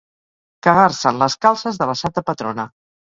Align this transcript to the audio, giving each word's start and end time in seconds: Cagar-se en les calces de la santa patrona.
Cagar-se 0.67 1.09
en 1.11 1.19
les 1.23 1.35
calces 1.47 1.77
de 1.83 1.89
la 1.91 1.95
santa 2.01 2.25
patrona. 2.31 2.67